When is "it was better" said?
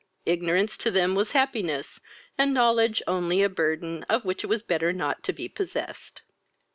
4.43-4.91